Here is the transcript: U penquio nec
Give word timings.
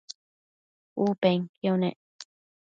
U 1.03 1.05
penquio 1.27 1.75
nec 1.85 1.99